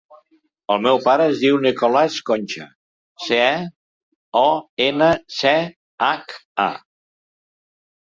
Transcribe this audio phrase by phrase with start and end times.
[0.75, 2.65] El meu pare es diu Nicolàs Concha:
[3.25, 3.39] ce,
[4.39, 4.43] o,
[4.87, 5.53] ena, ce,
[6.07, 6.35] hac,
[6.65, 6.67] a.